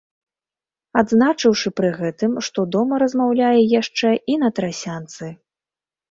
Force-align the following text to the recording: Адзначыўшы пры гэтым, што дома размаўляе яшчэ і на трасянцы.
Адзначыўшы 1.01 1.67
пры 1.79 1.89
гэтым, 1.99 2.31
што 2.47 2.63
дома 2.75 2.93
размаўляе 3.03 3.61
яшчэ 3.81 4.09
і 4.33 4.39
на 4.45 4.49
трасянцы. 4.61 5.29